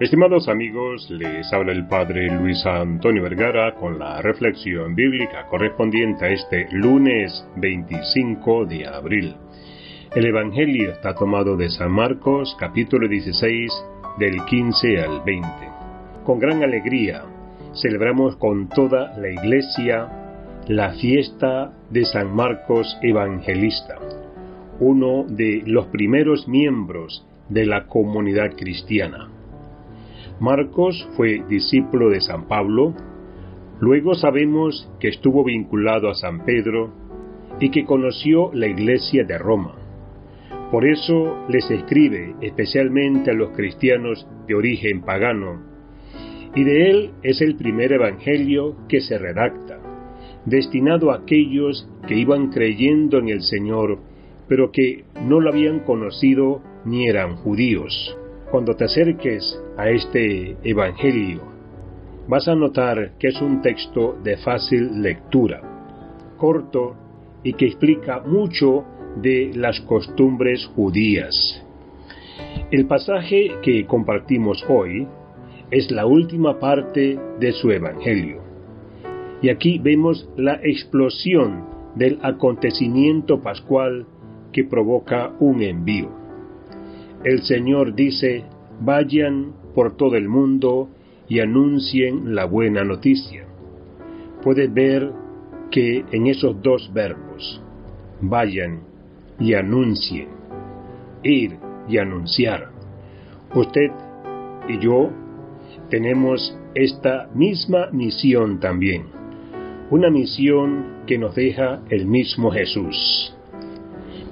Estimados 0.00 0.46
amigos, 0.46 1.10
les 1.10 1.52
habla 1.52 1.72
el 1.72 1.88
Padre 1.88 2.30
Luis 2.30 2.64
Antonio 2.64 3.20
Vergara 3.20 3.74
con 3.74 3.98
la 3.98 4.22
reflexión 4.22 4.94
bíblica 4.94 5.46
correspondiente 5.46 6.24
a 6.24 6.28
este 6.28 6.68
lunes 6.70 7.44
25 7.56 8.64
de 8.66 8.86
abril. 8.86 9.34
El 10.14 10.26
Evangelio 10.26 10.92
está 10.92 11.16
tomado 11.16 11.56
de 11.56 11.68
San 11.68 11.90
Marcos 11.90 12.56
capítulo 12.60 13.08
16 13.08 13.72
del 14.20 14.44
15 14.44 15.00
al 15.00 15.22
20. 15.26 15.48
Con 16.22 16.38
gran 16.38 16.62
alegría 16.62 17.24
celebramos 17.74 18.36
con 18.36 18.68
toda 18.68 19.18
la 19.18 19.30
Iglesia 19.30 20.62
la 20.68 20.92
fiesta 20.92 21.72
de 21.90 22.04
San 22.04 22.32
Marcos 22.32 22.96
Evangelista, 23.02 23.96
uno 24.78 25.24
de 25.28 25.64
los 25.66 25.86
primeros 25.86 26.46
miembros 26.46 27.26
de 27.48 27.66
la 27.66 27.86
comunidad 27.86 28.52
cristiana. 28.56 29.30
Marcos 30.40 31.08
fue 31.16 31.42
discípulo 31.48 32.10
de 32.10 32.20
San 32.20 32.46
Pablo, 32.46 32.94
luego 33.80 34.14
sabemos 34.14 34.88
que 35.00 35.08
estuvo 35.08 35.42
vinculado 35.42 36.08
a 36.08 36.14
San 36.14 36.44
Pedro 36.44 36.92
y 37.58 37.70
que 37.70 37.84
conoció 37.84 38.52
la 38.52 38.68
iglesia 38.68 39.24
de 39.24 39.36
Roma. 39.36 39.74
Por 40.70 40.86
eso 40.86 41.44
les 41.48 41.68
escribe 41.70 42.36
especialmente 42.40 43.32
a 43.32 43.34
los 43.34 43.50
cristianos 43.50 44.28
de 44.46 44.54
origen 44.54 45.00
pagano, 45.00 45.60
y 46.54 46.62
de 46.62 46.90
él 46.90 47.10
es 47.24 47.40
el 47.40 47.56
primer 47.56 47.90
evangelio 47.90 48.76
que 48.88 49.00
se 49.00 49.18
redacta, 49.18 49.80
destinado 50.44 51.10
a 51.10 51.16
aquellos 51.16 51.88
que 52.06 52.14
iban 52.14 52.50
creyendo 52.50 53.18
en 53.18 53.28
el 53.28 53.42
Señor, 53.42 53.98
pero 54.46 54.70
que 54.70 55.04
no 55.20 55.40
lo 55.40 55.50
habían 55.50 55.80
conocido 55.80 56.62
ni 56.84 57.08
eran 57.08 57.34
judíos. 57.36 58.16
Cuando 58.50 58.74
te 58.74 58.84
acerques 58.84 59.62
a 59.76 59.90
este 59.90 60.56
Evangelio, 60.62 61.42
vas 62.28 62.48
a 62.48 62.54
notar 62.54 63.12
que 63.18 63.28
es 63.28 63.42
un 63.42 63.60
texto 63.60 64.16
de 64.24 64.38
fácil 64.38 65.02
lectura, 65.02 65.60
corto 66.38 66.96
y 67.42 67.52
que 67.52 67.66
explica 67.66 68.20
mucho 68.20 68.86
de 69.20 69.50
las 69.54 69.78
costumbres 69.82 70.64
judías. 70.74 71.62
El 72.70 72.86
pasaje 72.86 73.50
que 73.62 73.84
compartimos 73.84 74.64
hoy 74.66 75.06
es 75.70 75.90
la 75.90 76.06
última 76.06 76.58
parte 76.58 77.20
de 77.38 77.52
su 77.52 77.70
Evangelio. 77.70 78.40
Y 79.42 79.50
aquí 79.50 79.78
vemos 79.78 80.26
la 80.38 80.54
explosión 80.62 81.66
del 81.96 82.18
acontecimiento 82.22 83.42
pascual 83.42 84.06
que 84.52 84.64
provoca 84.64 85.34
un 85.38 85.60
envío 85.60 86.27
el 87.24 87.42
Señor 87.42 87.94
dice, 87.94 88.44
vayan 88.80 89.52
por 89.74 89.96
todo 89.96 90.16
el 90.16 90.28
mundo 90.28 90.88
y 91.28 91.40
anuncien 91.40 92.34
la 92.34 92.44
buena 92.44 92.84
noticia. 92.84 93.44
Puedes 94.42 94.72
ver 94.72 95.12
que 95.70 96.04
en 96.10 96.26
esos 96.26 96.62
dos 96.62 96.90
verbos, 96.92 97.62
vayan 98.20 98.82
y 99.38 99.54
anuncien, 99.54 100.28
ir 101.22 101.58
y 101.88 101.98
anunciar, 101.98 102.70
usted 103.54 103.90
y 104.68 104.78
yo 104.78 105.10
tenemos 105.90 106.56
esta 106.74 107.28
misma 107.34 107.88
misión 107.92 108.60
también, 108.60 109.06
una 109.90 110.10
misión 110.10 111.02
que 111.06 111.18
nos 111.18 111.34
deja 111.34 111.80
el 111.88 112.06
mismo 112.06 112.50
Jesús. 112.50 113.34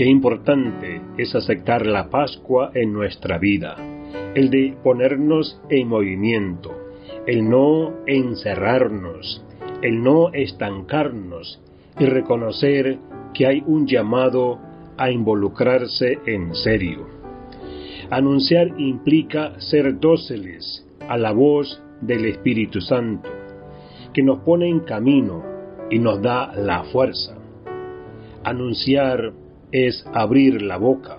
Qué 0.00 0.06
importante 0.06 1.02
es 1.18 1.34
aceptar 1.34 1.84
la 1.84 2.08
Pascua 2.08 2.70
en 2.72 2.90
nuestra 2.90 3.36
vida, 3.36 3.76
el 4.34 4.48
de 4.48 4.74
ponernos 4.82 5.60
en 5.68 5.88
movimiento, 5.88 6.74
el 7.26 7.46
no 7.46 7.92
encerrarnos, 8.06 9.44
el 9.82 10.02
no 10.02 10.32
estancarnos 10.32 11.62
y 11.98 12.06
reconocer 12.06 12.98
que 13.34 13.46
hay 13.46 13.62
un 13.66 13.86
llamado 13.86 14.58
a 14.96 15.10
involucrarse 15.10 16.18
en 16.24 16.54
serio. 16.54 17.06
Anunciar 18.08 18.68
implica 18.78 19.60
ser 19.60 20.00
dóciles 20.00 20.88
a 21.10 21.18
la 21.18 21.32
voz 21.32 21.82
del 22.00 22.24
Espíritu 22.24 22.80
Santo, 22.80 23.28
que 24.14 24.22
nos 24.22 24.38
pone 24.38 24.66
en 24.66 24.80
camino 24.80 25.44
y 25.90 25.98
nos 25.98 26.22
da 26.22 26.54
la 26.54 26.84
fuerza. 26.84 27.36
Anunciar 28.42 29.34
es 29.72 30.04
abrir 30.12 30.62
la 30.62 30.76
boca, 30.76 31.18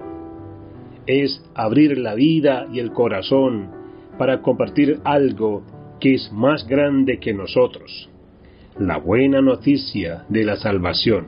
es 1.07 1.44
abrir 1.56 1.97
la 1.97 2.16
vida 2.16 2.67
y 2.72 2.79
el 2.79 2.91
corazón 2.91 3.69
para 4.17 4.41
compartir 4.41 5.00
algo 5.03 5.63
que 6.00 6.16
es 6.16 6.31
más 6.31 6.67
grande 6.67 7.19
que 7.19 7.34
nosotros, 7.34 8.09
la 8.79 8.97
buena 8.97 9.41
noticia 9.41 10.25
de 10.29 10.44
la 10.44 10.57
salvación. 10.57 11.28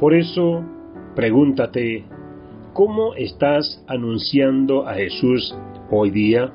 Por 0.00 0.14
eso, 0.14 0.64
pregúntate, 1.14 2.04
¿cómo 2.72 3.14
estás 3.14 3.84
anunciando 3.86 4.86
a 4.86 4.94
Jesús 4.94 5.56
hoy 5.90 6.10
día? 6.10 6.52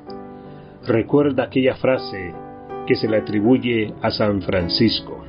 Recuerda 0.87 1.43
aquella 1.43 1.75
frase 1.75 2.33
que 2.87 2.95
se 2.95 3.07
le 3.07 3.17
atribuye 3.17 3.93
a 4.01 4.11
San 4.11 4.41
Francisco. 4.41 5.23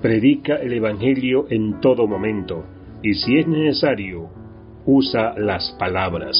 Predica 0.00 0.56
el 0.56 0.72
Evangelio 0.72 1.46
en 1.50 1.80
todo 1.80 2.06
momento 2.06 2.64
y 3.06 3.14
si 3.14 3.38
es 3.38 3.46
necesario, 3.46 4.30
usa 4.84 5.38
las 5.38 5.70
palabras. 5.78 6.36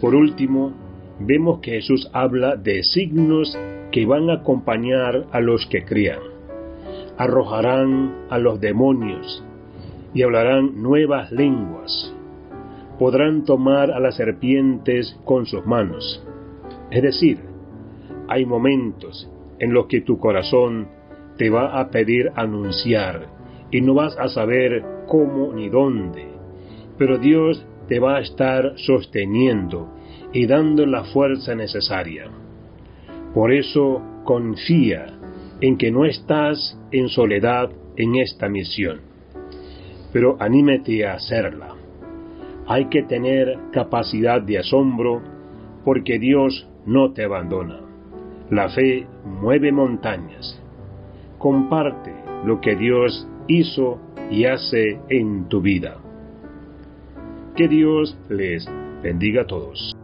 Por 0.00 0.14
último, 0.14 0.72
vemos 1.18 1.58
que 1.58 1.72
Jesús 1.72 2.08
habla 2.12 2.54
de 2.54 2.84
signos 2.84 3.58
que 3.90 4.06
van 4.06 4.30
a 4.30 4.34
acompañar 4.34 5.26
a 5.32 5.40
los 5.40 5.66
que 5.66 5.84
crían. 5.84 6.20
Arrojarán 7.18 8.26
a 8.30 8.38
los 8.38 8.60
demonios 8.60 9.44
y 10.14 10.22
hablarán 10.22 10.80
nuevas 10.80 11.32
lenguas. 11.32 12.14
Podrán 13.00 13.44
tomar 13.44 13.90
a 13.90 13.98
las 13.98 14.14
serpientes 14.14 15.18
con 15.24 15.46
sus 15.46 15.66
manos. 15.66 16.24
Es 16.92 17.02
decir, 17.02 17.40
hay 18.28 18.46
momentos 18.46 19.28
en 19.58 19.72
los 19.72 19.86
que 19.86 20.00
tu 20.00 20.16
corazón 20.20 20.86
te 21.38 21.50
va 21.50 21.80
a 21.80 21.90
pedir 21.90 22.30
anunciar 22.36 23.39
y 23.70 23.80
no 23.80 23.94
vas 23.94 24.16
a 24.18 24.28
saber 24.28 24.84
cómo 25.06 25.52
ni 25.52 25.68
dónde, 25.68 26.26
pero 26.98 27.18
Dios 27.18 27.64
te 27.88 27.98
va 27.98 28.16
a 28.16 28.20
estar 28.20 28.74
sosteniendo 28.76 29.88
y 30.32 30.46
dando 30.46 30.86
la 30.86 31.04
fuerza 31.04 31.54
necesaria. 31.54 32.30
Por 33.34 33.52
eso 33.52 34.02
confía 34.24 35.06
en 35.60 35.76
que 35.76 35.90
no 35.90 36.04
estás 36.04 36.78
en 36.90 37.08
soledad 37.08 37.70
en 37.96 38.16
esta 38.16 38.48
misión, 38.48 39.00
pero 40.12 40.36
anímete 40.40 41.06
a 41.06 41.14
hacerla. 41.14 41.74
Hay 42.66 42.86
que 42.86 43.02
tener 43.02 43.58
capacidad 43.72 44.40
de 44.40 44.58
asombro 44.58 45.22
porque 45.84 46.18
Dios 46.18 46.68
no 46.86 47.12
te 47.12 47.24
abandona. 47.24 47.80
La 48.50 48.68
fe 48.68 49.06
mueve 49.24 49.72
montañas. 49.72 50.60
Comparte 51.38 52.14
lo 52.44 52.60
que 52.60 52.76
Dios 52.76 53.28
hizo 53.48 53.98
y 54.30 54.44
hace 54.44 55.00
en 55.08 55.48
tu 55.48 55.60
vida. 55.60 55.96
Que 57.56 57.68
Dios 57.68 58.16
les 58.28 58.66
bendiga 59.02 59.42
a 59.42 59.46
todos. 59.46 59.94